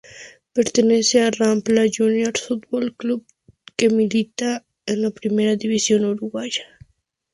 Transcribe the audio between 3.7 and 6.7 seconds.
que milita en la Primera División Uruguaya.